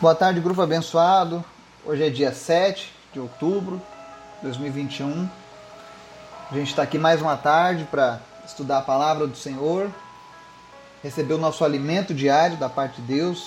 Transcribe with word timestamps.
Boa 0.00 0.14
tarde, 0.14 0.40
grupo 0.40 0.62
abençoado. 0.62 1.44
Hoje 1.84 2.06
é 2.06 2.08
dia 2.08 2.32
7 2.32 2.90
de 3.12 3.20
outubro 3.20 3.76
de 4.38 4.44
2021. 4.44 5.28
A 6.50 6.54
gente 6.54 6.68
está 6.68 6.84
aqui 6.84 6.96
mais 6.96 7.20
uma 7.20 7.36
tarde 7.36 7.84
para 7.84 8.18
estudar 8.46 8.78
a 8.78 8.80
palavra 8.80 9.26
do 9.26 9.36
Senhor, 9.36 9.90
receber 11.02 11.34
o 11.34 11.38
nosso 11.38 11.66
alimento 11.66 12.14
diário 12.14 12.56
da 12.56 12.66
parte 12.66 13.02
de 13.02 13.08
Deus, 13.08 13.46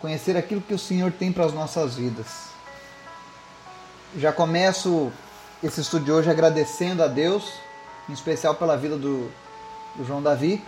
conhecer 0.00 0.36
aquilo 0.36 0.60
que 0.60 0.74
o 0.74 0.78
Senhor 0.78 1.12
tem 1.12 1.30
para 1.30 1.44
as 1.44 1.52
nossas 1.52 1.94
vidas. 1.94 2.48
Já 4.16 4.32
começo 4.32 5.12
esse 5.62 5.82
estudo 5.82 6.04
de 6.04 6.10
hoje 6.10 6.28
agradecendo 6.28 7.00
a 7.00 7.06
Deus, 7.06 7.48
em 8.08 8.12
especial 8.12 8.56
pela 8.56 8.76
vida 8.76 8.96
do, 8.96 9.30
do 9.94 10.04
João 10.04 10.20
Davi, 10.20 10.60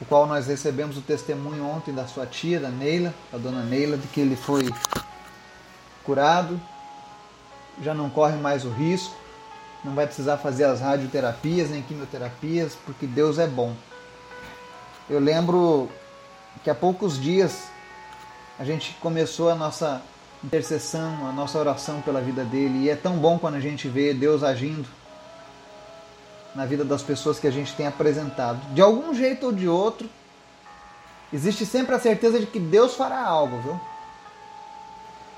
o 0.00 0.04
qual 0.04 0.26
nós 0.26 0.46
recebemos 0.46 0.96
o 0.96 1.02
testemunho 1.02 1.66
ontem 1.66 1.92
da 1.92 2.06
sua 2.06 2.26
tia, 2.26 2.58
da 2.58 2.70
Neila, 2.70 3.14
da 3.30 3.38
dona 3.38 3.62
Neila, 3.62 3.96
de 3.96 4.06
que 4.08 4.20
ele 4.20 4.34
foi 4.34 4.68
curado, 6.02 6.60
já 7.82 7.92
não 7.92 8.08
corre 8.08 8.36
mais 8.36 8.64
o 8.64 8.70
risco, 8.70 9.14
não 9.84 9.94
vai 9.94 10.06
precisar 10.06 10.38
fazer 10.38 10.64
as 10.64 10.80
radioterapias 10.80 11.70
nem 11.70 11.82
quimioterapias, 11.82 12.76
porque 12.86 13.06
Deus 13.06 13.38
é 13.38 13.46
bom. 13.46 13.74
Eu 15.08 15.20
lembro 15.20 15.88
que 16.64 16.70
há 16.70 16.74
poucos 16.74 17.20
dias 17.20 17.64
a 18.58 18.64
gente 18.64 18.96
começou 19.00 19.50
a 19.50 19.54
nossa 19.54 20.02
intercessão, 20.42 21.26
a 21.28 21.32
nossa 21.32 21.58
oração 21.58 22.00
pela 22.00 22.20
vida 22.20 22.44
dele, 22.44 22.84
e 22.84 22.90
é 22.90 22.96
tão 22.96 23.18
bom 23.18 23.38
quando 23.38 23.56
a 23.56 23.60
gente 23.60 23.88
vê 23.88 24.14
Deus 24.14 24.42
agindo 24.42 24.86
na 26.54 26.66
vida 26.66 26.84
das 26.84 27.02
pessoas 27.02 27.38
que 27.38 27.46
a 27.46 27.50
gente 27.50 27.74
tem 27.74 27.86
apresentado. 27.86 28.60
De 28.74 28.80
algum 28.80 29.14
jeito 29.14 29.46
ou 29.46 29.52
de 29.52 29.68
outro, 29.68 30.08
existe 31.32 31.64
sempre 31.64 31.94
a 31.94 31.98
certeza 31.98 32.38
de 32.38 32.46
que 32.46 32.58
Deus 32.58 32.94
fará 32.94 33.20
algo, 33.22 33.60
viu? 33.60 33.80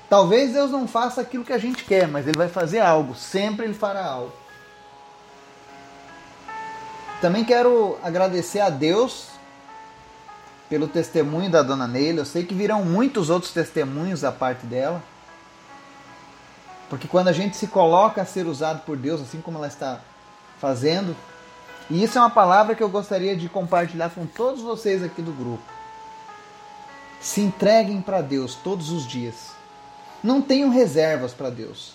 Talvez 0.09 0.53
Deus 0.53 0.69
não 0.71 0.87
faça 0.87 1.21
aquilo 1.21 1.43
que 1.43 1.53
a 1.53 1.57
gente 1.57 1.83
quer, 1.83 2.07
mas 2.07 2.27
Ele 2.27 2.37
vai 2.37 2.47
fazer 2.47 2.79
algo. 2.79 3.15
Sempre 3.15 3.65
Ele 3.65 3.73
fará 3.73 4.05
algo. 4.05 4.33
Também 7.19 7.43
quero 7.43 7.97
agradecer 8.03 8.59
a 8.59 8.69
Deus 8.69 9.27
pelo 10.69 10.87
testemunho 10.87 11.49
da 11.49 11.61
dona 11.61 11.87
Neila. 11.87 12.19
Eu 12.19 12.25
sei 12.25 12.43
que 12.43 12.53
virão 12.53 12.83
muitos 12.83 13.29
outros 13.29 13.51
testemunhos 13.51 14.21
da 14.21 14.31
parte 14.31 14.65
dela. 14.65 15.01
Porque 16.89 17.07
quando 17.07 17.29
a 17.29 17.33
gente 17.33 17.55
se 17.57 17.65
coloca 17.65 18.21
a 18.21 18.25
ser 18.25 18.45
usado 18.45 18.81
por 18.81 18.97
Deus, 18.97 19.21
assim 19.21 19.41
como 19.41 19.57
ela 19.57 19.67
está 19.67 19.99
fazendo. 20.63 21.13
E 21.89 22.01
isso 22.01 22.17
é 22.17 22.21
uma 22.21 22.29
palavra 22.29 22.73
que 22.73 22.81
eu 22.81 22.87
gostaria 22.87 23.35
de 23.35 23.49
compartilhar 23.49 24.09
com 24.11 24.25
todos 24.25 24.61
vocês 24.61 25.03
aqui 25.03 25.21
do 25.21 25.33
grupo. 25.33 25.61
Se 27.19 27.41
entreguem 27.41 28.01
para 28.01 28.21
Deus 28.21 28.55
todos 28.55 28.89
os 28.89 29.05
dias. 29.05 29.51
Não 30.23 30.41
tenham 30.41 30.69
reservas 30.69 31.33
para 31.33 31.49
Deus. 31.49 31.91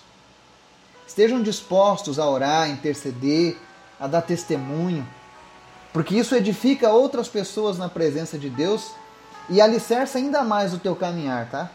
Estejam 1.07 1.41
dispostos 1.41 2.19
a 2.19 2.29
orar, 2.29 2.65
a 2.65 2.69
interceder, 2.69 3.57
a 3.99 4.05
dar 4.05 4.21
testemunho, 4.21 5.07
porque 5.91 6.15
isso 6.15 6.35
edifica 6.35 6.91
outras 6.91 7.27
pessoas 7.27 7.79
na 7.79 7.89
presença 7.89 8.37
de 8.37 8.51
Deus 8.51 8.91
e 9.49 9.59
alicerça 9.59 10.19
ainda 10.19 10.43
mais 10.43 10.75
o 10.75 10.77
teu 10.77 10.95
caminhar, 10.95 11.49
tá? 11.49 11.71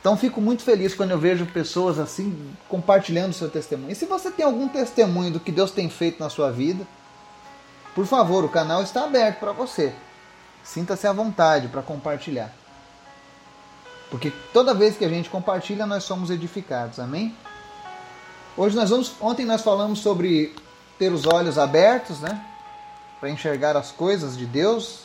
Então 0.00 0.16
fico 0.16 0.40
muito 0.40 0.62
feliz 0.62 0.94
quando 0.94 1.10
eu 1.10 1.18
vejo 1.18 1.44
pessoas 1.46 1.98
assim 1.98 2.54
compartilhando 2.68 3.34
seu 3.34 3.50
testemunho. 3.50 3.92
E 3.92 3.94
se 3.94 4.06
você 4.06 4.30
tem 4.30 4.44
algum 4.44 4.66
testemunho 4.66 5.30
do 5.30 5.40
que 5.40 5.52
Deus 5.52 5.70
tem 5.70 5.90
feito 5.90 6.18
na 6.18 6.30
sua 6.30 6.50
vida, 6.50 6.86
por 7.94 8.06
favor, 8.06 8.44
o 8.44 8.48
canal 8.48 8.82
está 8.82 9.04
aberto 9.04 9.38
para 9.38 9.52
você. 9.52 9.92
Sinta-se 10.64 11.06
à 11.06 11.12
vontade 11.12 11.68
para 11.68 11.82
compartilhar. 11.82 12.50
Porque 14.10 14.32
toda 14.52 14.74
vez 14.74 14.96
que 14.96 15.04
a 15.04 15.08
gente 15.08 15.28
compartilha, 15.28 15.86
nós 15.86 16.04
somos 16.04 16.30
edificados. 16.30 16.98
Amém? 16.98 17.36
Hoje 18.56 18.74
nós 18.74 18.90
vamos, 18.90 19.14
ontem 19.20 19.44
nós 19.44 19.62
falamos 19.62 20.00
sobre 20.00 20.54
ter 20.98 21.12
os 21.12 21.26
olhos 21.26 21.58
abertos, 21.58 22.20
né? 22.20 22.44
Para 23.20 23.30
enxergar 23.30 23.76
as 23.76 23.90
coisas 23.90 24.36
de 24.36 24.46
Deus, 24.46 25.04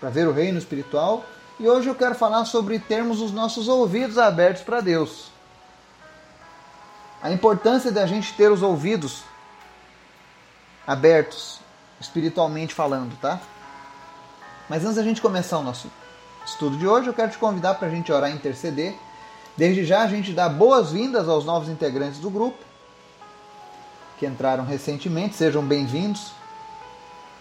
para 0.00 0.10
ver 0.10 0.26
o 0.26 0.32
reino 0.32 0.58
espiritual. 0.58 1.24
E 1.58 1.66
hoje 1.66 1.88
eu 1.88 1.94
quero 1.94 2.14
falar 2.14 2.44
sobre 2.44 2.78
termos 2.78 3.22
os 3.22 3.32
nossos 3.32 3.66
ouvidos 3.66 4.18
abertos 4.18 4.62
para 4.62 4.82
Deus. 4.82 5.30
A 7.22 7.32
importância 7.32 7.90
da 7.90 8.06
gente 8.06 8.34
ter 8.34 8.52
os 8.52 8.62
ouvidos 8.62 9.22
abertos, 10.86 11.58
espiritualmente 11.98 12.74
falando, 12.74 13.18
tá? 13.20 13.40
Mas 14.68 14.84
antes 14.84 14.96
da 14.96 15.02
gente 15.02 15.22
começar 15.22 15.56
o 15.58 15.62
nosso 15.62 15.90
estudo 16.44 16.76
de 16.76 16.86
hoje, 16.86 17.06
eu 17.06 17.14
quero 17.14 17.30
te 17.30 17.38
convidar 17.38 17.74
para 17.76 17.88
a 17.88 17.90
gente 17.90 18.12
orar 18.12 18.30
e 18.30 18.34
interceder. 18.34 18.94
Desde 19.56 19.82
já 19.82 20.02
a 20.02 20.08
gente 20.08 20.32
dá 20.32 20.50
boas-vindas 20.50 21.26
aos 21.26 21.46
novos 21.46 21.70
integrantes 21.70 22.20
do 22.20 22.28
grupo 22.28 22.58
que 24.18 24.26
entraram 24.26 24.64
recentemente, 24.64 25.36
sejam 25.36 25.62
bem-vindos. 25.62 26.32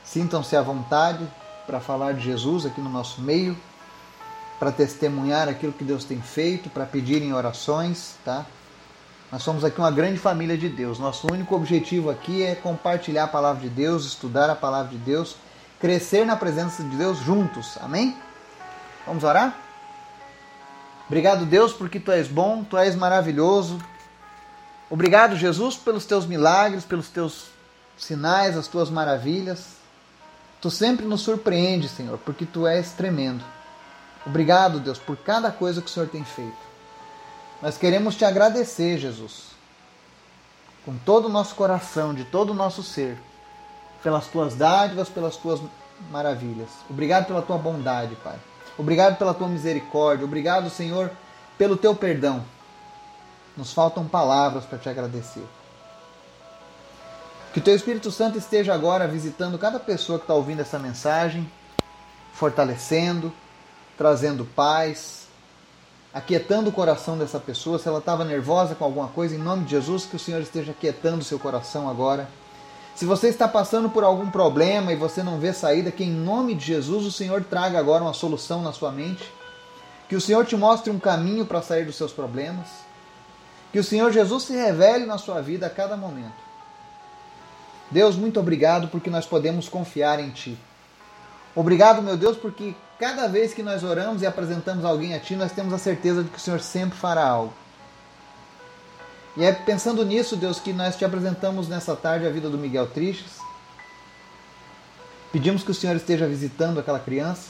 Sintam-se 0.06 0.56
à 0.56 0.62
vontade 0.62 1.28
para 1.68 1.82
falar 1.82 2.14
de 2.14 2.22
Jesus 2.22 2.66
aqui 2.66 2.80
no 2.80 2.90
nosso 2.90 3.22
meio 3.22 3.58
para 4.60 4.72
testemunhar 4.72 5.50
aquilo 5.50 5.74
que 5.74 5.84
Deus 5.84 6.04
tem 6.04 6.22
feito, 6.22 6.70
para 6.70 6.86
pedirem 6.86 7.34
orações, 7.34 8.16
tá? 8.24 8.46
Nós 9.32 9.44
somos 9.44 9.66
aqui 9.66 9.80
uma 9.80 9.92
grande 9.92 10.18
família 10.18 10.58
de 10.58 10.70
Deus. 10.70 10.98
Nosso 11.00 11.28
único 11.32 11.56
objetivo 11.56 12.10
aqui 12.10 12.44
é 12.44 12.56
compartilhar 12.56 13.26
a 13.26 13.28
palavra 13.28 13.62
de 13.62 13.70
Deus, 13.70 14.06
estudar 14.06 14.50
a 14.50 14.56
palavra 14.56 14.92
de 14.92 14.98
Deus, 14.98 15.36
crescer 15.80 16.26
na 16.26 16.36
presença 16.36 16.84
de 16.84 16.96
Deus 16.96 17.18
juntos. 17.18 17.78
Amém? 17.82 18.16
Vamos 19.06 19.24
orar? 19.24 19.58
Obrigado, 21.08 21.46
Deus, 21.46 21.74
porque 21.74 22.00
tu 22.00 22.12
és 22.12 22.28
bom, 22.28 22.64
tu 22.64 22.78
és 22.78 22.96
maravilhoso. 22.96 23.78
Obrigado, 24.90 25.36
Jesus, 25.36 25.76
pelos 25.76 26.06
teus 26.06 26.26
milagres, 26.26 26.86
pelos 26.86 27.10
teus 27.10 27.48
sinais, 27.98 28.56
as 28.58 28.68
tuas 28.68 28.90
maravilhas. 28.90 29.76
Tu 30.62 30.72
sempre 30.72 31.06
nos 31.06 31.22
surpreende, 31.22 31.90
Senhor, 31.90 32.18
porque 32.20 32.46
tu 32.46 32.66
és 32.66 32.92
tremendo. 32.92 33.44
Obrigado, 34.26 34.80
Deus, 34.80 34.98
por 34.98 35.18
cada 35.18 35.52
coisa 35.52 35.82
que 35.82 35.88
o 35.88 35.90
Senhor 35.90 36.10
tem 36.10 36.24
feito. 36.24 36.66
Nós 37.62 37.78
queremos 37.78 38.16
te 38.16 38.26
agradecer, 38.26 38.98
Jesus, 38.98 39.50
com 40.84 40.98
todo 40.98 41.26
o 41.26 41.30
nosso 41.30 41.56
coração, 41.56 42.14
de 42.14 42.26
todo 42.26 42.52
o 42.52 42.54
nosso 42.54 42.84
ser, 42.84 43.18
pelas 44.04 44.28
tuas 44.28 44.56
dádivas, 44.56 45.10
pelas 45.10 45.38
tuas 45.38 45.60
maravilhas. 46.12 46.70
Obrigado 46.90 47.26
pela 47.26 47.42
tua 47.42 47.58
bondade, 47.58 48.16
Pai. 48.24 48.38
Obrigado 48.78 49.18
pela 49.18 49.34
tua 49.34 49.48
misericórdia. 49.48 50.26
Obrigado, 50.26 50.70
Senhor, 50.70 51.12
pelo 51.58 51.78
teu 51.78 51.96
perdão. 51.96 52.44
Nos 53.56 53.72
faltam 53.72 54.06
palavras 54.06 54.66
para 54.66 54.78
te 54.78 54.90
agradecer. 54.90 55.46
Que 57.54 57.60
o 57.60 57.64
teu 57.64 57.74
Espírito 57.74 58.12
Santo 58.12 58.38
esteja 58.38 58.74
agora 58.74 59.08
visitando 59.08 59.58
cada 59.58 59.80
pessoa 59.80 60.20
que 60.20 60.26
está 60.26 60.34
ouvindo 60.34 60.62
essa 60.62 60.78
mensagem, 60.78 61.50
fortalecendo, 62.34 63.32
trazendo 63.98 64.46
paz, 64.46 65.28
aquietando 66.14 66.70
o 66.70 66.74
coração 66.74 67.18
dessa 67.18 67.40
pessoa. 67.40 67.78
Se 67.78 67.88
ela 67.88 68.00
estava 68.00 68.24
nervosa 68.24 68.76
com 68.76 68.86
alguma 68.86 69.08
coisa, 69.10 69.36
em 69.36 69.40
nome 69.40 69.66
de 69.66 69.72
Jesus, 69.72 70.06
que 70.06 70.16
o 70.16 70.20
Senhor 70.20 70.42
esteja 70.42 70.72
aquietando 70.72 71.20
o 71.20 71.26
seu 71.26 71.38
coração 71.38 71.90
agora. 71.90 72.30
Se 72.96 73.06
você 73.06 73.28
está 73.28 73.48
passando 73.48 73.90
por 73.90 74.06
algum 74.06 74.32
problema 74.32 74.94
e 74.94 74.96
você 74.96 75.22
não 75.22 75.38
vê 75.38 75.52
saída, 75.52 75.92
que 75.92 76.06
em 76.06 76.12
nome 76.12 76.56
de 76.56 76.66
Jesus 76.66 77.06
o 77.06 77.12
Senhor 77.12 77.44
traga 77.44 77.78
agora 77.78 78.04
uma 78.04 78.14
solução 78.14 78.62
na 78.62 78.72
sua 78.72 78.92
mente. 78.92 79.30
Que 80.08 80.16
o 80.16 80.22
Senhor 80.22 80.46
te 80.46 80.56
mostre 80.56 80.90
um 80.92 81.00
caminho 81.00 81.46
para 81.46 81.62
sair 81.62 81.84
dos 81.84 81.98
seus 81.98 82.14
problemas. 82.14 82.70
Que 83.74 83.80
o 83.80 83.84
Senhor 83.84 84.12
Jesus 84.14 84.44
se 84.44 84.54
revele 84.54 85.06
na 85.06 85.18
sua 85.18 85.42
vida 85.42 85.66
a 85.66 85.70
cada 85.70 85.98
momento. 85.98 86.46
Deus, 87.92 88.16
muito 88.16 88.40
obrigado 88.40 88.88
porque 88.88 89.10
nós 89.10 89.26
podemos 89.26 89.68
confiar 89.68 90.20
em 90.20 90.30
Ti. 90.30 90.58
Obrigado, 91.54 92.02
meu 92.02 92.16
Deus, 92.16 92.38
porque 92.38 92.74
cada 93.00 93.28
vez 93.28 93.54
que 93.54 93.62
nós 93.62 93.84
oramos 93.84 94.22
e 94.22 94.26
apresentamos 94.26 94.86
alguém 94.86 95.14
a 95.14 95.20
Ti, 95.20 95.36
nós 95.36 95.52
temos 95.52 95.74
a 95.74 95.78
certeza 95.78 96.24
de 96.24 96.30
que 96.30 96.38
o 96.38 96.42
Senhor 96.42 96.60
sempre 96.60 96.98
fará 96.98 97.26
algo. 97.26 97.54
E 99.38 99.44
é 99.44 99.52
pensando 99.52 100.06
nisso, 100.06 100.36
Deus, 100.38 100.60
que 100.60 100.72
nós 100.72 100.96
te 100.96 101.04
apresentamos 101.04 101.68
nessa 101.68 101.96
tarde 101.96 102.26
a 102.26 102.30
vida 102.30 102.50
do 102.50 102.58
Miguel 102.58 102.88
Tristes. 102.88 103.34
Pedimos 105.32 105.64
que 105.64 105.72
o 105.72 105.76
Senhor 105.76 105.96
esteja 105.96 106.26
visitando 106.26 106.80
aquela 106.80 107.00
criança, 107.00 107.50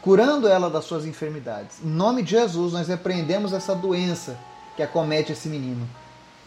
curando 0.00 0.46
ela 0.46 0.70
das 0.70 0.84
suas 0.84 1.04
enfermidades. 1.04 1.78
Em 1.82 1.88
nome 1.88 2.22
de 2.22 2.30
Jesus, 2.30 2.72
nós 2.72 2.86
repreendemos 2.86 3.52
essa 3.52 3.74
doença 3.74 4.38
que 4.76 4.82
acomete 4.82 5.32
esse 5.32 5.48
menino. 5.48 5.88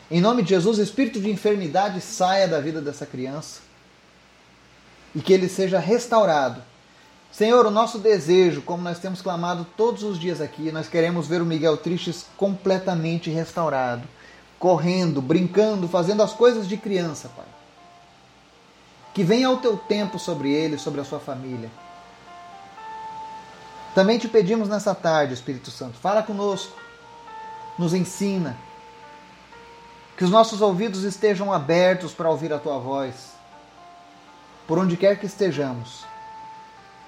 Em 0.09 0.21
nome 0.21 0.43
de 0.43 0.49
Jesus, 0.49 0.77
o 0.77 0.83
espírito 0.83 1.19
de 1.19 1.29
enfermidade 1.29 1.99
saia 1.99 2.47
da 2.47 2.61
vida 2.61 2.79
dessa 2.79 3.05
criança 3.05 3.61
e 5.13 5.21
que 5.21 5.33
ele 5.33 5.49
seja 5.49 5.77
restaurado 5.77 6.61
Senhor, 7.33 7.65
o 7.65 7.71
nosso 7.71 7.97
desejo, 7.97 8.61
como 8.61 8.83
nós 8.83 8.99
temos 8.99 9.19
clamado 9.19 9.65
todos 9.75 10.03
os 10.03 10.19
dias 10.19 10.39
aqui, 10.39 10.71
nós 10.71 10.87
queremos 10.87 11.27
ver 11.27 11.41
o 11.41 11.45
Miguel 11.45 11.75
Tristes 11.77 12.27
completamente 12.37 13.31
restaurado, 13.31 14.07
correndo, 14.59 15.19
brincando, 15.19 15.87
fazendo 15.87 16.21
as 16.21 16.31
coisas 16.31 16.67
de 16.67 16.77
criança, 16.77 17.31
Pai. 17.35 17.47
Que 19.15 19.23
venha 19.23 19.49
o 19.49 19.57
teu 19.57 19.75
tempo 19.75 20.19
sobre 20.19 20.51
ele, 20.51 20.77
sobre 20.77 21.01
a 21.01 21.03
sua 21.03 21.19
família. 21.19 21.71
Também 23.95 24.19
te 24.19 24.27
pedimos 24.27 24.69
nessa 24.69 24.93
tarde, 24.93 25.33
Espírito 25.33 25.71
Santo, 25.71 25.97
fala 25.97 26.21
conosco, 26.21 26.77
nos 27.79 27.95
ensina, 27.95 28.55
que 30.15 30.23
os 30.23 30.29
nossos 30.29 30.61
ouvidos 30.61 31.03
estejam 31.03 31.51
abertos 31.51 32.13
para 32.13 32.29
ouvir 32.29 32.53
a 32.53 32.59
tua 32.59 32.77
voz, 32.77 33.31
por 34.67 34.77
onde 34.77 34.95
quer 34.95 35.19
que 35.19 35.25
estejamos. 35.25 36.12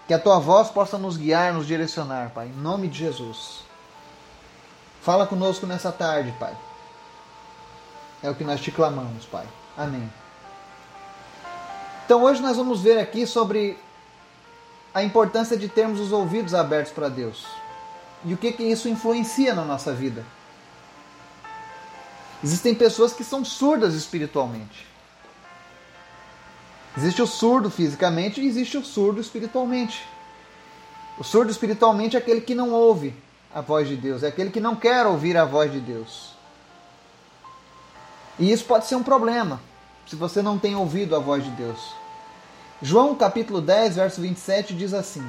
Que 0.08 0.14
a 0.14 0.20
tua 0.20 0.40
voz 0.40 0.70
possa 0.70 0.98
nos 0.98 1.18
guiar, 1.18 1.54
nos 1.54 1.66
direcionar, 1.66 2.30
Pai, 2.30 2.48
em 2.48 2.62
nome 2.62 2.88
de 2.88 3.00
Jesus. 3.00 3.64
Fala 5.02 5.26
conosco 5.26 5.66
nessa 5.66 5.92
tarde, 5.92 6.34
Pai. 6.40 6.56
É 8.22 8.30
o 8.30 8.36
que 8.36 8.44
nós 8.44 8.62
te 8.62 8.72
clamamos, 8.72 9.26
Pai. 9.26 9.46
Amém. 9.78 10.12
Então 12.06 12.24
hoje 12.24 12.42
nós 12.42 12.58
vamos 12.58 12.82
ver 12.82 13.00
aqui 13.00 13.26
sobre 13.26 13.78
a 14.94 15.04
importância 15.04 15.58
de 15.58 15.68
termos 15.68 16.00
os 16.00 16.12
ouvidos 16.12 16.54
abertos 16.54 16.94
para 16.94 17.10
Deus. 17.10 17.46
E 18.24 18.34
o 18.34 18.38
que, 18.38 18.52
que 18.52 18.64
isso 18.64 18.88
influencia 18.88 19.54
na 19.54 19.66
nossa 19.66 19.92
vida. 19.92 20.24
Existem 22.44 22.74
pessoas 22.74 23.12
que 23.12 23.24
são 23.24 23.44
surdas 23.44 23.94
espiritualmente. 23.94 24.88
Existe 26.98 27.22
o 27.22 27.28
surdo 27.28 27.70
fisicamente 27.70 28.40
e 28.40 28.48
existe 28.48 28.78
o 28.78 28.84
surdo 28.84 29.20
espiritualmente. 29.20 30.08
O 31.18 31.24
surdo 31.24 31.52
espiritualmente 31.52 32.16
é 32.16 32.20
aquele 32.20 32.42
que 32.42 32.56
não 32.56 32.72
ouve 32.72 33.14
a 33.54 33.62
voz 33.62 33.88
de 33.88 33.96
Deus, 33.96 34.24
é 34.24 34.28
aquele 34.28 34.50
que 34.50 34.60
não 34.60 34.76
quer 34.76 35.06
ouvir 35.06 35.38
a 35.38 35.46
voz 35.46 35.72
de 35.72 35.80
Deus. 35.80 36.34
E 38.40 38.52
isso 38.52 38.66
pode 38.66 38.86
ser 38.86 38.96
um 38.96 39.04
problema, 39.04 39.62
se 40.08 40.16
você 40.16 40.42
não 40.42 40.58
tem 40.58 40.76
ouvido 40.76 41.16
a 41.16 41.20
voz 41.20 41.44
de 41.44 41.52
Deus. 41.52 41.94
João 42.82 43.16
capítulo 43.16 43.62
10, 43.62 43.96
verso 43.96 44.22
27 44.22 44.74
diz 44.74 44.94
assim: 44.94 45.26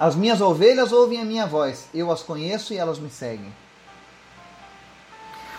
As 0.00 0.14
minhas 0.14 0.40
ovelhas 0.40 0.92
ouvem 0.92 1.20
a 1.20 1.24
minha 1.24 1.46
voz, 1.46 1.88
eu 1.92 2.10
as 2.10 2.22
conheço 2.22 2.72
e 2.72 2.78
elas 2.78 2.98
me 2.98 3.10
seguem. 3.10 3.52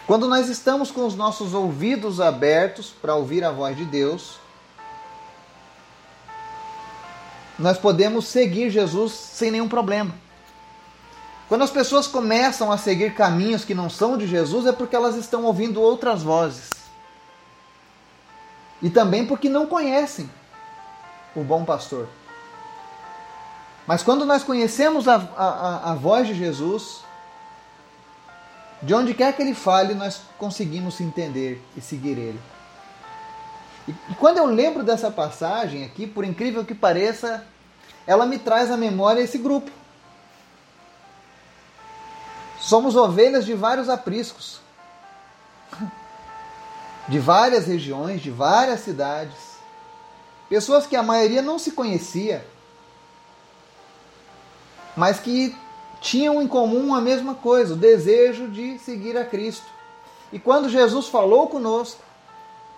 Quando 0.10 0.28
nós 0.28 0.50
estamos 0.50 0.90
com 0.90 1.06
os 1.06 1.14
nossos 1.14 1.54
ouvidos 1.54 2.20
abertos 2.20 2.90
para 2.90 3.14
ouvir 3.14 3.44
a 3.44 3.52
voz 3.52 3.78
de 3.78 3.86
Deus, 3.86 4.40
nós 7.60 7.78
podemos 7.78 8.26
seguir 8.26 8.72
Jesus 8.72 9.12
sem 9.12 9.52
nenhum 9.52 9.70
problema. 9.70 10.12
Quando 11.48 11.64
as 11.64 11.70
pessoas 11.70 12.08
começam 12.08 12.72
a 12.72 12.78
seguir 12.80 13.14
caminhos 13.14 13.64
que 13.64 13.76
não 13.76 13.88
são 13.88 14.18
de 14.18 14.26
Jesus, 14.26 14.66
é 14.66 14.72
porque 14.72 14.96
elas 14.96 15.16
estão 15.16 15.44
ouvindo 15.44 15.80
outras 15.80 16.24
vozes. 16.24 16.72
E 18.82 18.90
também 18.90 19.28
porque 19.28 19.48
não 19.48 19.68
conhecem 19.68 20.28
o 21.36 21.44
bom 21.44 21.64
pastor. 21.64 22.08
Mas 23.86 24.02
quando 24.02 24.26
nós 24.26 24.44
conhecemos 24.44 25.08
a, 25.08 25.18
a, 25.38 25.92
a 25.92 25.94
voz 25.94 26.28
de 26.28 26.34
Jesus, 26.34 27.08
de 28.82 28.94
onde 28.94 29.14
quer 29.14 29.36
que 29.36 29.42
ele 29.42 29.54
fale, 29.54 29.94
nós 29.94 30.22
conseguimos 30.38 31.00
entender 31.02 31.62
e 31.76 31.82
seguir 31.82 32.18
ele. 32.18 32.40
E, 33.88 34.16
quando 34.16 34.38
eu 34.38 34.46
lembro 34.46 34.84
dessa 34.84 35.12
passagem 35.12 35.84
aqui, 35.84 36.08
por 36.08 36.24
incrível 36.24 36.64
que 36.64 36.74
pareça, 36.74 37.46
ela 38.08 38.26
me 38.26 38.40
traz 38.40 38.72
à 38.72 38.78
memória 38.78 39.22
esse 39.22 39.38
grupo. 39.38 39.70
Somos 42.60 42.96
ovelhas 42.96 43.46
de 43.46 43.54
vários 43.54 43.90
apriscos, 43.90 44.62
de 47.08 47.20
várias 47.20 47.66
regiões, 47.68 48.22
de 48.22 48.32
várias 48.32 48.82
cidades, 48.82 49.58
pessoas 50.48 50.86
que 50.86 50.96
a 50.96 51.04
maioria 51.04 51.42
não 51.42 51.60
se 51.60 51.72
conhecia, 51.72 52.46
mas 54.96 55.20
que 55.20 55.56
tinham 56.02 56.42
em 56.42 56.48
comum 56.48 56.94
a 56.94 57.02
mesma 57.02 57.36
coisa, 57.36 57.74
o 57.74 57.78
desejo 57.78 58.48
de 58.48 58.78
seguir 58.80 59.18
a 59.18 59.26
Cristo. 59.26 59.66
E 60.32 60.40
quando 60.40 60.70
Jesus 60.70 61.08
falou 61.08 61.48
conosco, 61.48 62.02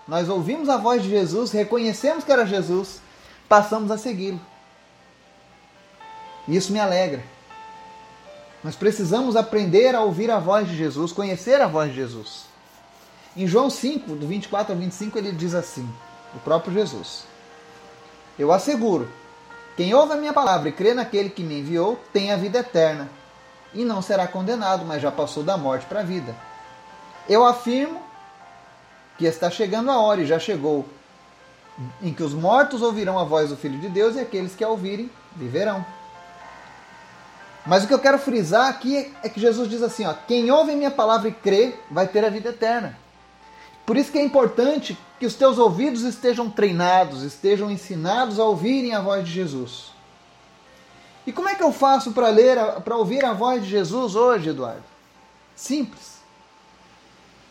nós 0.07 0.29
ouvimos 0.29 0.69
a 0.69 0.77
voz 0.77 1.03
de 1.03 1.09
Jesus, 1.09 1.51
reconhecemos 1.51 2.23
que 2.23 2.31
era 2.31 2.45
Jesus, 2.45 3.01
passamos 3.47 3.91
a 3.91 3.97
segui-lo. 3.97 4.39
Isso 6.47 6.73
me 6.73 6.79
alegra. 6.79 7.23
Nós 8.63 8.75
precisamos 8.75 9.35
aprender 9.35 9.95
a 9.95 10.01
ouvir 10.01 10.29
a 10.29 10.39
voz 10.39 10.67
de 10.67 10.75
Jesus, 10.75 11.11
conhecer 11.11 11.61
a 11.61 11.67
voz 11.67 11.89
de 11.89 11.95
Jesus. 11.95 12.45
Em 13.35 13.47
João 13.47 13.69
5, 13.69 14.15
do 14.15 14.27
24 14.27 14.73
ao 14.73 14.79
25, 14.79 15.17
ele 15.17 15.31
diz 15.31 15.55
assim: 15.55 15.87
o 16.35 16.39
próprio 16.39 16.73
Jesus. 16.73 17.23
Eu 18.37 18.51
asseguro 18.51 19.09
quem 19.75 19.93
ouve 19.93 20.13
a 20.13 20.17
minha 20.17 20.33
palavra 20.33 20.69
e 20.69 20.71
crê 20.71 20.93
naquele 20.93 21.29
que 21.29 21.43
me 21.43 21.59
enviou 21.59 21.99
tem 22.11 22.31
a 22.31 22.37
vida 22.37 22.59
eterna 22.59 23.09
e 23.73 23.85
não 23.85 24.01
será 24.01 24.27
condenado, 24.27 24.85
mas 24.85 25.01
já 25.01 25.11
passou 25.11 25.43
da 25.43 25.57
morte 25.57 25.85
para 25.85 26.01
a 26.01 26.03
vida. 26.03 26.35
Eu 27.27 27.45
afirmo 27.45 28.01
que 29.17 29.25
está 29.25 29.49
chegando 29.49 29.91
a 29.91 29.99
hora 29.99 30.21
e 30.21 30.25
já 30.25 30.39
chegou 30.39 30.85
em 32.01 32.13
que 32.13 32.23
os 32.23 32.33
mortos 32.33 32.81
ouvirão 32.81 33.17
a 33.17 33.23
voz 33.23 33.49
do 33.49 33.55
Filho 33.55 33.79
de 33.79 33.87
Deus 33.87 34.15
e 34.15 34.19
aqueles 34.19 34.55
que 34.55 34.63
a 34.63 34.69
ouvirem 34.69 35.09
viverão. 35.35 35.85
Mas 37.65 37.83
o 37.83 37.87
que 37.87 37.93
eu 37.93 37.99
quero 37.99 38.17
frisar 38.17 38.69
aqui 38.69 39.13
é 39.23 39.29
que 39.29 39.39
Jesus 39.39 39.69
diz 39.69 39.81
assim: 39.81 40.05
ó, 40.05 40.13
quem 40.27 40.51
ouve 40.51 40.71
a 40.71 40.75
minha 40.75 40.91
palavra 40.91 41.29
e 41.29 41.31
crê 41.31 41.75
vai 41.89 42.07
ter 42.07 42.25
a 42.25 42.29
vida 42.29 42.49
eterna. 42.49 42.97
Por 43.85 43.97
isso 43.97 44.11
que 44.11 44.17
é 44.17 44.23
importante 44.23 44.97
que 45.19 45.25
os 45.25 45.35
teus 45.35 45.57
ouvidos 45.57 46.03
estejam 46.03 46.49
treinados, 46.49 47.23
estejam 47.23 47.69
ensinados 47.69 48.39
a 48.39 48.43
ouvirem 48.43 48.93
a 48.93 49.01
voz 49.01 49.25
de 49.25 49.31
Jesus. 49.31 49.91
E 51.25 51.31
como 51.31 51.49
é 51.49 51.55
que 51.55 51.63
eu 51.63 51.71
faço 51.71 52.11
para 52.11 52.29
ler, 52.29 52.57
para 52.83 52.95
ouvir 52.95 53.23
a 53.23 53.33
voz 53.33 53.63
de 53.63 53.69
Jesus 53.69 54.15
hoje, 54.15 54.49
Eduardo? 54.49 54.83
Simples. 55.55 56.19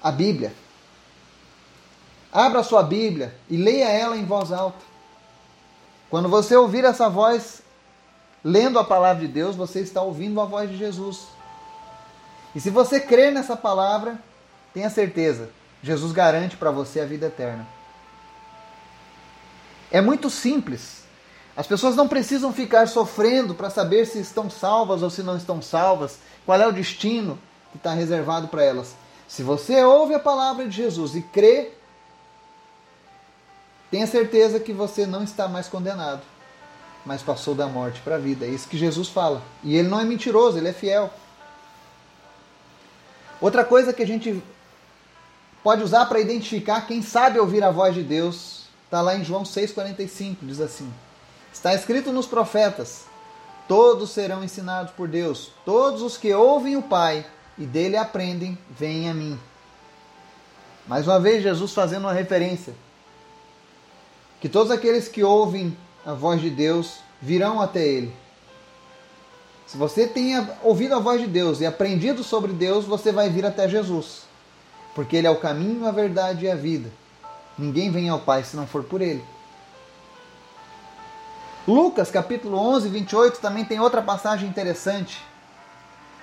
A 0.03 0.11
Bíblia. 0.11 0.53
Abra 2.33 2.61
a 2.61 2.65
sua 2.65 2.83
Bíblia 2.83 3.37
e 3.49 3.57
leia 3.57 3.89
ela 3.89 4.17
em 4.17 4.25
voz 4.25 4.53
alta. 4.53 4.91
Quando 6.09 6.29
você 6.29 6.57
ouvir 6.57 6.85
essa 6.85 7.09
voz 7.09 7.63
lendo 8.43 8.79
a 8.79 8.85
palavra 8.85 9.25
de 9.25 9.33
Deus, 9.33 9.55
você 9.55 9.81
está 9.81 10.03
ouvindo 10.03 10.41
a 10.41 10.45
voz 10.45 10.69
de 10.69 10.77
Jesus. 10.77 11.29
E 12.55 12.61
se 12.61 12.71
você 12.71 12.99
crer 12.99 13.33
nessa 13.33 13.57
palavra, 13.57 14.19
tenha 14.75 14.91
certeza, 14.91 15.51
Jesus 15.83 16.13
garante 16.13 16.57
para 16.57 16.71
você 16.71 17.01
a 17.01 17.07
vida 17.07 17.27
eterna. 17.27 17.67
É 19.91 20.01
muito 20.01 20.31
simples. 20.31 21.01
As 21.57 21.67
pessoas 21.67 21.97
não 21.97 22.09
precisam 22.09 22.53
ficar 22.53 22.87
sofrendo 22.87 23.55
para 23.55 23.71
saber 23.71 24.07
se 24.07 24.19
estão 24.21 24.49
salvas 24.49 25.03
ou 25.03 25.11
se 25.11 25.23
não 25.23 25.37
estão 25.37 25.61
salvas, 25.61 26.19
qual 26.47 26.61
é 26.61 26.67
o 26.67 26.73
destino 26.73 27.39
que 27.73 27.77
está 27.77 27.93
reservado 27.93 28.49
para 28.49 28.63
elas. 28.63 28.95
Se 29.27 29.43
você 29.43 29.83
ouve 29.83 30.15
a 30.15 30.19
palavra 30.19 30.67
de 30.67 30.77
Jesus 30.77 31.15
e 31.15 31.23
crê, 31.23 31.73
tenha 33.91 34.07
certeza 34.07 34.61
que 34.61 34.73
você 34.73 35.07
não 35.07 35.23
está 35.23 35.49
mais 35.49 35.69
condenado, 35.69 36.23
mas 37.05 37.23
passou 37.23 37.55
da 37.55 37.67
morte 37.67 38.01
para 38.01 38.17
a 38.17 38.19
vida. 38.19 38.45
É 38.47 38.49
isso 38.49 38.69
que 38.69 38.79
Jesus 38.79 39.09
fala. 39.09 39.43
E 39.63 39.77
ele 39.77 39.89
não 39.89 40.01
é 40.01 40.05
mentiroso, 40.05 40.59
ele 40.59 40.69
é 40.69 40.73
fiel. 40.73 41.11
Outra 43.41 43.65
coisa 43.65 43.93
que 43.93 44.03
a 44.03 44.07
gente 44.07 44.43
pode 45.63 45.83
usar 45.83 46.07
para 46.07 46.21
identificar 46.21 46.87
quem 46.87 47.03
sabe 47.03 47.39
ouvir 47.39 47.63
a 47.63 47.71
voz 47.71 47.95
de 47.95 48.03
Deus 48.03 48.61
está 48.91 49.01
lá 49.01 49.15
em 49.15 49.23
João 49.23 49.45
6,45, 49.45 50.39
diz 50.43 50.61
assim. 50.61 50.93
Está 51.53 51.73
escrito 51.75 52.13
nos 52.13 52.27
profetas: 52.27 53.05
todos 53.69 54.11
serão 54.11 54.43
ensinados 54.43 54.93
por 54.93 55.07
Deus, 55.07 55.53
todos 55.65 56.03
os 56.03 56.17
que 56.17 56.35
ouvem 56.35 56.77
o 56.77 56.83
Pai 56.83 57.25
e 57.57 57.65
dele 57.65 57.97
aprendem, 57.97 58.59
vêm 58.69 59.09
a 59.09 59.15
mim. 59.15 59.39
Mais 60.89 61.07
uma 61.07 61.21
vez, 61.21 61.43
Jesus 61.43 61.73
fazendo 61.73 62.05
uma 62.05 62.13
referência: 62.13 62.75
que 64.41 64.49
todos 64.49 64.73
aqueles 64.73 65.07
que 65.07 65.23
ouvem 65.23 65.77
a 66.05 66.13
voz 66.13 66.41
de 66.41 66.51
Deus 66.51 66.97
virão 67.23 67.61
até 67.61 67.87
ele. 67.87 68.13
Se 69.69 69.77
você 69.77 70.05
tenha 70.05 70.59
ouvido 70.65 70.97
a 70.97 70.99
voz 70.99 71.21
de 71.21 71.29
Deus 71.29 71.61
e 71.61 71.67
aprendido 71.67 72.25
sobre 72.25 72.53
Deus, 72.53 72.87
você 72.87 73.13
vai 73.13 73.31
vir 73.31 73.47
até 73.47 73.69
Jesus. 73.69 74.23
Porque 75.01 75.17
Ele 75.17 75.27
é 75.27 75.31
o 75.31 75.41
caminho, 75.41 75.87
a 75.87 75.91
verdade 75.91 76.45
e 76.45 76.51
a 76.51 76.55
vida. 76.55 76.93
Ninguém 77.57 77.91
vem 77.91 78.11
ao 78.11 78.19
Pai 78.19 78.45
se 78.45 78.55
não 78.55 78.67
for 78.67 78.85
por 78.85 79.01
Ele. 79.01 79.25
Lucas 81.67 82.11
capítulo 82.11 82.59
11, 82.59 82.91
28 82.91 83.41
também 83.41 83.65
tem 83.65 83.81
outra 83.81 84.03
passagem 84.03 84.47
interessante, 84.47 85.25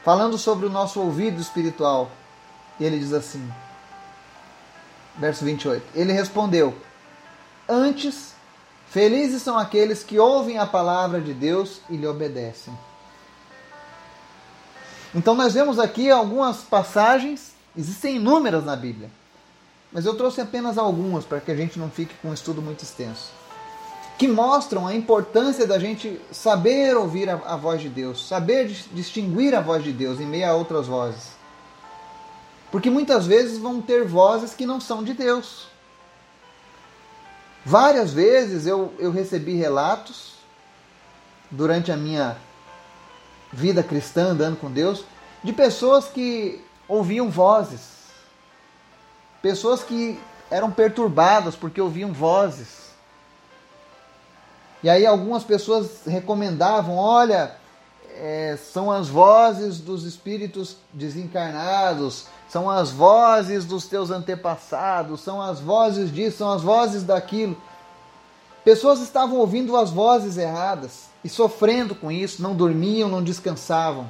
falando 0.04 0.38
sobre 0.38 0.68
o 0.68 0.70
nosso 0.70 1.02
ouvido 1.02 1.42
espiritual. 1.42 2.12
E 2.80 2.86
ele 2.86 3.00
diz 3.00 3.14
assim, 3.14 3.52
verso 5.18 5.44
28. 5.44 5.84
Ele 5.96 6.14
respondeu: 6.14 6.78
Antes, 7.68 8.36
felizes 8.92 9.42
são 9.42 9.58
aqueles 9.58 10.04
que 10.04 10.20
ouvem 10.20 10.60
a 10.60 10.68
palavra 10.68 11.20
de 11.20 11.34
Deus 11.34 11.82
e 11.90 11.98
lhe 11.98 12.06
obedecem. 12.06 12.78
Então 15.16 15.34
nós 15.34 15.56
vemos 15.56 15.80
aqui 15.80 16.12
algumas 16.12 16.58
passagens, 16.58 17.57
existem 17.78 18.16
inúmeras 18.16 18.66
na 18.66 18.76
Bíblia, 18.76 19.10
mas 19.92 20.06
eu 20.06 20.16
trouxe 20.16 20.42
apenas 20.42 20.78
algumas 20.78 21.24
para 21.24 21.40
que 21.40 21.52
a 21.52 21.56
gente 21.56 21.78
não 21.80 21.90
fique 21.90 22.14
com 22.22 22.30
um 22.30 22.34
estudo 22.34 22.62
muito 22.62 22.84
extenso. 22.84 23.32
que 24.18 24.28
mostram 24.28 24.88
a 24.88 24.96
importância 24.96 25.68
da 25.68 25.78
gente 25.78 26.20
saber 26.32 26.98
ouvir 26.98 27.30
a, 27.30 27.36
a 27.36 27.56
voz 27.56 27.80
de 27.80 27.88
Deus, 27.88 28.28
saber 28.28 28.66
distinguir 28.92 29.54
a 29.54 29.62
voz 29.62 29.84
de 29.84 29.94
Deus 29.94 30.20
em 30.20 30.26
meio 30.26 30.50
a 30.50 30.54
outras 30.54 30.88
vozes. 30.88 31.38
Porque 32.72 32.90
muitas 32.90 33.28
vezes 33.28 33.60
vão 33.60 33.80
ter 33.80 34.06
vozes 34.06 34.56
que 34.56 34.66
não 34.66 34.82
são 34.82 35.04
de 35.04 35.14
Deus. 35.14 35.68
Várias 37.64 38.12
vezes 38.12 38.66
eu, 38.66 38.92
eu 38.98 39.12
recebi 39.12 39.54
relatos 39.54 40.34
durante 41.52 41.92
a 41.92 41.98
minha 41.98 42.38
vida 43.54 43.84
cristã 43.84 44.30
andando 44.30 44.58
com 44.58 44.72
Deus 44.72 45.06
de 45.44 45.54
pessoas 45.54 46.08
que 46.08 46.64
ouviam 46.88 47.30
vozes, 47.30 47.82
pessoas 49.42 49.84
que 49.84 50.20
eram 50.50 50.72
perturbadas 50.72 51.56
porque 51.56 51.82
ouviam 51.82 52.14
vozes 52.14 52.88
e 54.84 54.90
aí 54.90 55.06
algumas 55.06 55.44
pessoas 55.44 56.06
recomendavam, 56.06 56.96
olha, 56.96 57.56
é, 58.16 58.58
são 58.72 58.92
as 58.92 59.08
vozes 59.08 59.80
dos 59.80 60.04
espíritos 60.04 60.78
desencarnados, 60.94 62.28
são 62.48 62.70
as 62.70 62.92
vozes 62.92 63.66
dos 63.66 63.88
teus 63.88 64.12
antepassados, 64.12 65.22
são 65.22 65.42
as 65.42 65.60
vozes 65.60 66.14
disso, 66.14 66.38
são 66.38 66.52
as 66.52 66.62
vozes 66.62 67.04
daquilo. 67.04 67.58
Pessoas 68.64 69.00
estavam 69.02 69.40
ouvindo 69.40 69.76
as 69.76 69.90
vozes 69.90 70.38
erradas 70.38 71.08
e 71.24 71.30
sofrendo 71.30 71.96
com 71.96 72.12
isso, 72.12 72.42
não 72.42 72.56
dormiam, 72.56 73.10
não 73.10 73.24
descansavam. 73.24 74.08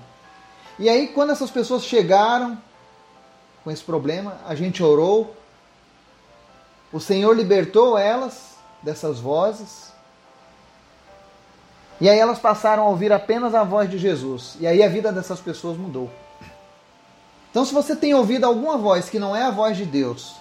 E 0.77 0.89
aí, 0.89 1.07
quando 1.07 1.31
essas 1.31 1.49
pessoas 1.49 1.83
chegaram 1.83 2.57
com 3.67 3.71
esse 3.71 3.83
problema, 3.83 4.37
a 4.47 4.55
gente 4.55 4.81
orou, 4.81 5.35
o 6.89 7.01
Senhor 7.01 7.35
libertou 7.35 7.97
elas 7.97 8.55
dessas 8.81 9.19
vozes 9.19 9.91
e 11.99 12.09
aí 12.09 12.17
elas 12.17 12.39
passaram 12.39 12.83
a 12.83 12.87
ouvir 12.87 13.11
apenas 13.11 13.53
a 13.53 13.65
voz 13.65 13.91
de 13.91 13.97
Jesus. 13.97 14.55
E 14.61 14.65
aí 14.65 14.81
a 14.81 14.87
vida 14.87 15.11
dessas 15.11 15.41
pessoas 15.41 15.75
mudou. 15.75 16.09
Então, 17.51 17.65
se 17.65 17.73
você 17.73 17.93
tem 17.93 18.13
ouvido 18.13 18.45
alguma 18.45 18.77
voz 18.77 19.09
que 19.09 19.19
não 19.19 19.35
é 19.35 19.43
a 19.43 19.51
voz 19.51 19.75
de 19.75 19.83
Deus, 19.83 20.35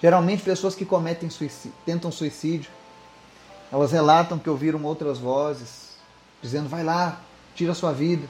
geralmente 0.00 0.42
pessoas 0.42 0.74
que 0.74 0.86
cometem 0.86 1.28
suicídio, 1.28 1.76
tentam 1.84 2.10
suicídio, 2.10 2.70
elas 3.70 3.92
relatam 3.92 4.38
que 4.38 4.48
ouviram 4.48 4.82
outras 4.82 5.18
vozes, 5.18 5.90
dizendo: 6.40 6.70
vai 6.70 6.82
lá, 6.82 7.20
tira 7.54 7.72
a 7.72 7.74
sua 7.74 7.92
vida, 7.92 8.26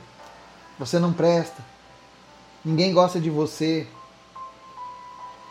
você 0.80 0.98
não 0.98 1.12
presta, 1.12 1.62
ninguém 2.64 2.92
gosta 2.92 3.20
de 3.20 3.30
você. 3.30 3.86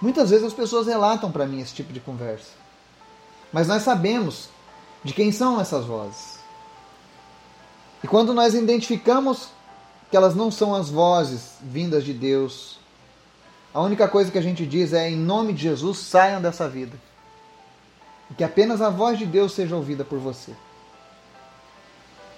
Muitas 0.01 0.29
vezes 0.29 0.45
as 0.45 0.53
pessoas 0.53 0.87
relatam 0.87 1.31
para 1.31 1.45
mim 1.45 1.61
esse 1.61 1.73
tipo 1.73 1.93
de 1.93 1.99
conversa. 1.99 2.51
Mas 3.51 3.67
nós 3.67 3.83
sabemos 3.83 4.49
de 5.03 5.13
quem 5.13 5.31
são 5.31 5.59
essas 5.59 5.85
vozes. 5.85 6.39
E 8.03 8.07
quando 8.07 8.33
nós 8.33 8.53
identificamos 8.53 9.49
que 10.09 10.17
elas 10.17 10.35
não 10.35 10.49
são 10.49 10.73
as 10.73 10.89
vozes 10.89 11.53
vindas 11.61 12.03
de 12.03 12.13
Deus, 12.13 12.79
a 13.73 13.81
única 13.81 14.07
coisa 14.07 14.31
que 14.31 14.37
a 14.37 14.41
gente 14.41 14.65
diz 14.65 14.93
é: 14.93 15.09
em 15.09 15.15
nome 15.15 15.53
de 15.53 15.63
Jesus, 15.63 15.99
saiam 15.99 16.41
dessa 16.41 16.67
vida. 16.67 16.97
E 18.29 18.33
que 18.33 18.43
apenas 18.43 18.81
a 18.81 18.89
voz 18.89 19.19
de 19.19 19.25
Deus 19.25 19.53
seja 19.53 19.75
ouvida 19.75 20.03
por 20.03 20.19
você. 20.19 20.51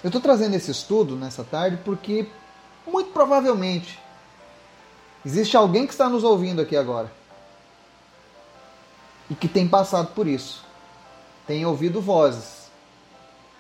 Eu 0.03 0.09
estou 0.09 0.21
trazendo 0.21 0.55
esse 0.55 0.69
estudo 0.69 1.15
nessa 1.15 1.43
tarde 1.43 1.79
porque, 1.85 2.27
muito 2.85 3.11
provavelmente, 3.11 3.97
existe 5.25 5.55
alguém 5.55 5.85
que 5.85 5.93
está 5.93 6.09
nos 6.09 6.23
ouvindo 6.23 6.61
aqui 6.61 6.75
agora 6.75 7.11
e 9.29 9.35
que 9.35 9.47
tem 9.47 9.67
passado 9.67 10.13
por 10.13 10.27
isso 10.27 10.63
tem 11.45 11.65
ouvido 11.65 12.01
vozes, 12.01 12.67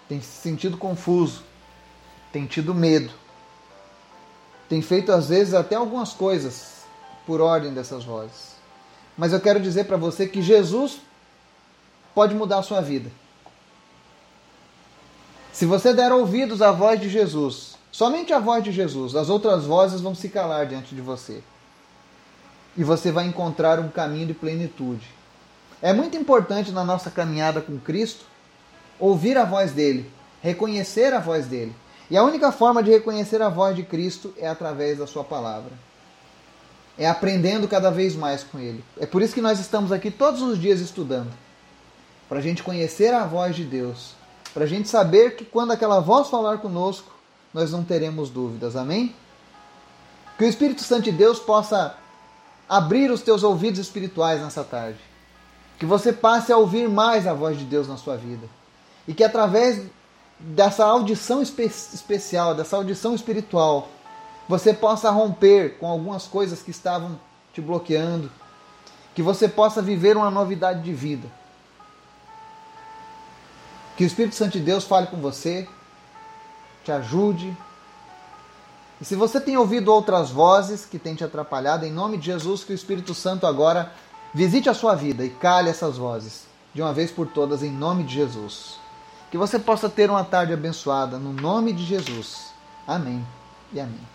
tem 0.07 0.21
se 0.21 0.41
sentido 0.41 0.77
confuso, 0.77 1.43
tem 2.31 2.45
tido 2.45 2.73
medo, 2.73 3.11
tem 4.69 4.81
feito 4.81 5.11
às 5.11 5.29
vezes 5.29 5.53
até 5.53 5.75
algumas 5.75 6.13
coisas 6.13 6.83
por 7.25 7.41
ordem 7.41 7.73
dessas 7.73 8.03
vozes. 8.03 8.53
Mas 9.17 9.33
eu 9.33 9.39
quero 9.39 9.59
dizer 9.59 9.85
para 9.85 9.97
você 9.97 10.27
que 10.27 10.41
Jesus 10.41 10.99
pode 12.15 12.33
mudar 12.33 12.59
a 12.59 12.63
sua 12.63 12.81
vida. 12.81 13.11
Se 15.51 15.65
você 15.65 15.93
der 15.93 16.11
ouvidos 16.11 16.61
à 16.61 16.71
voz 16.71 16.99
de 16.99 17.09
Jesus, 17.09 17.77
somente 17.91 18.33
a 18.33 18.39
voz 18.39 18.63
de 18.63 18.71
Jesus, 18.71 19.15
as 19.15 19.29
outras 19.29 19.65
vozes 19.65 20.01
vão 20.01 20.15
se 20.15 20.29
calar 20.29 20.65
diante 20.65 20.95
de 20.95 21.01
você. 21.01 21.43
E 22.75 22.83
você 22.83 23.11
vai 23.11 23.25
encontrar 23.25 23.79
um 23.79 23.89
caminho 23.89 24.27
de 24.27 24.33
plenitude 24.33 25.07
é 25.83 25.91
muito 25.91 26.15
importante 26.15 26.71
na 26.71 26.81
nossa 26.81 27.11
caminhada 27.11 27.59
com 27.59 27.77
Cristo 27.77 28.23
ouvir 28.97 29.37
a 29.37 29.43
voz 29.43 29.73
dele, 29.73 30.09
reconhecer 30.41 31.13
a 31.13 31.19
voz 31.19 31.45
dele. 31.45 31.75
E 32.09 32.15
a 32.15 32.23
única 32.23 32.53
forma 32.53 32.81
de 32.81 32.89
reconhecer 32.89 33.41
a 33.41 33.49
voz 33.49 33.75
de 33.75 33.83
Cristo 33.83 34.33
é 34.37 34.47
através 34.47 34.97
da 34.97 35.05
sua 35.05 35.25
palavra. 35.25 35.73
É 36.97 37.05
aprendendo 37.05 37.67
cada 37.67 37.91
vez 37.91 38.15
mais 38.15 38.45
com 38.45 38.59
ele. 38.59 38.81
É 38.97 39.05
por 39.05 39.21
isso 39.21 39.33
que 39.33 39.41
nós 39.41 39.59
estamos 39.59 39.91
aqui 39.91 40.09
todos 40.09 40.41
os 40.41 40.57
dias 40.57 40.79
estudando. 40.79 41.33
Para 42.29 42.39
a 42.39 42.41
gente 42.41 42.63
conhecer 42.63 43.13
a 43.13 43.25
voz 43.25 43.53
de 43.53 43.65
Deus. 43.65 44.15
Para 44.53 44.63
a 44.63 44.67
gente 44.67 44.87
saber 44.87 45.35
que 45.35 45.43
quando 45.43 45.71
aquela 45.71 45.99
voz 45.99 46.29
falar 46.29 46.59
conosco, 46.59 47.11
nós 47.53 47.73
não 47.73 47.83
teremos 47.83 48.29
dúvidas. 48.29 48.77
Amém? 48.77 49.13
Que 50.37 50.45
o 50.45 50.47
Espírito 50.47 50.81
Santo 50.81 51.03
de 51.03 51.11
Deus 51.11 51.39
possa 51.39 51.97
abrir 52.73 53.11
os 53.11 53.21
teus 53.21 53.43
ouvidos 53.43 53.79
espirituais 53.79 54.41
nessa 54.41 54.63
tarde 54.63 54.97
que 55.77 55.85
você 55.85 56.11
passe 56.11 56.51
a 56.51 56.57
ouvir 56.57 56.89
mais 56.89 57.27
a 57.27 57.33
voz 57.33 57.55
de 57.59 57.65
Deus 57.65 57.87
na 57.87 57.97
sua 57.97 58.17
vida. 58.17 58.47
E 59.07 59.13
que 59.13 59.23
através 59.23 59.85
dessa 60.39 60.83
audição 60.83 61.41
espe 61.41 61.65
especial, 61.65 62.55
dessa 62.55 62.75
audição 62.75 63.13
espiritual, 63.13 63.89
você 64.49 64.73
possa 64.73 65.11
romper 65.11 65.77
com 65.77 65.87
algumas 65.87 66.25
coisas 66.25 66.63
que 66.63 66.71
estavam 66.71 67.19
te 67.53 67.61
bloqueando. 67.61 68.31
Que 69.13 69.21
você 69.21 69.47
possa 69.47 69.79
viver 69.79 70.17
uma 70.17 70.31
novidade 70.31 70.81
de 70.81 70.93
vida. 70.93 71.27
Que 73.95 74.03
o 74.03 74.07
Espírito 74.07 74.33
Santo 74.33 74.53
de 74.53 74.61
Deus 74.61 74.83
fale 74.83 75.07
com 75.07 75.17
você, 75.17 75.67
te 76.83 76.91
ajude. 76.91 77.55
E 79.03 79.05
se 79.05 79.15
você 79.15 79.39
tem 79.39 79.57
ouvido 79.57 79.93
outras 79.93 80.31
vozes 80.31 80.83
que 80.83 80.97
têm 80.97 81.13
te 81.13 81.23
atrapalhado, 81.23 81.85
em 81.85 81.91
nome 81.91 82.17
de 82.17 82.25
Jesus, 82.25 82.63
que 82.63 82.71
o 82.71 82.75
Espírito 82.75 83.13
Santo 83.13 83.45
agora 83.45 83.91
Visite 84.33 84.67
a 84.67 84.73
sua 84.73 84.95
vida 84.95 85.23
e 85.23 85.29
cale 85.29 85.69
essas 85.69 85.95
vozes, 85.95 86.47
de 86.73 86.81
uma 86.81 86.91
vez 86.91 87.11
por 87.11 87.27
todas, 87.27 87.61
em 87.61 87.69
nome 87.69 88.03
de 88.03 88.15
Jesus. 88.15 88.79
Que 89.29 89.37
você 89.37 89.59
possa 89.59 89.87
ter 89.87 90.09
uma 90.09 90.23
tarde 90.23 90.51
abençoada, 90.51 91.19
no 91.19 91.31
nome 91.31 91.71
de 91.71 91.85
Jesus. 91.85 92.51
Amém 92.87 93.23
e 93.71 93.79
amém. 93.79 94.12